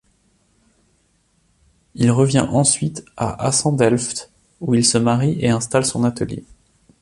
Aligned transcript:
Il 1.93 2.09
revient 2.09 2.47
ensuite 2.49 3.05
à 3.17 3.45
Assendelft 3.45 4.31
où 4.59 4.73
il 4.73 4.83
se 4.83 4.97
marie 4.97 5.37
et 5.45 5.49
installe 5.49 5.85
son 5.85 6.03
atelier. 6.03 6.43